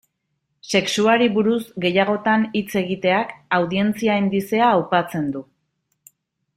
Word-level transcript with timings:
Sexuari 0.77 1.27
buruz 1.35 1.59
gehiagotan 1.85 2.47
hitz 2.61 2.73
egiteak, 2.83 3.37
audientzia 3.61 4.19
indizea 4.25 4.75
aupatzen 4.81 5.33
du. 5.37 5.49